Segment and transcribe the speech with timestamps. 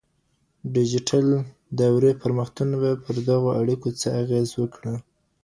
[0.61, 1.25] د ډیجیټل
[1.79, 4.95] دورې پرمختګونه به پر دغو اړیکو څه اغېز وکړي؟